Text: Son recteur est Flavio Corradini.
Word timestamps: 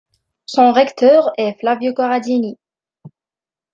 Son 0.47 0.71
recteur 0.71 1.29
est 1.37 1.59
Flavio 1.59 1.93
Corradini. 1.93 2.57